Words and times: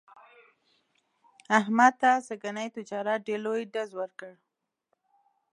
احمد 1.59 1.93
ته 2.01 2.11
سږني 2.27 2.67
تجارت 2.77 3.19
ډېر 3.27 3.39
لوی 3.45 3.61
ډز 3.73 3.89
ور 3.99 4.11
کړ. 4.19 4.31